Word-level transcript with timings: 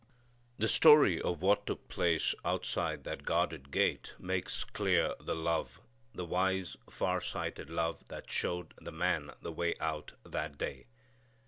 The 0.57 0.67
story 0.67 1.21
of 1.21 1.43
what 1.43 1.67
took 1.67 1.87
place 1.87 2.33
outside 2.43 3.03
that 3.03 3.21
guarded 3.21 3.69
gate 3.69 4.15
makes 4.17 4.63
clear 4.63 5.13
the 5.19 5.35
love, 5.35 5.79
the 6.11 6.25
wise 6.25 6.75
farsighted 6.89 7.69
love 7.69 8.07
that 8.07 8.27
showed 8.31 8.73
the 8.81 8.91
man 8.91 9.29
the 9.43 9.51
way 9.51 9.75
out 9.79 10.13
that 10.25 10.57
day. 10.57 10.87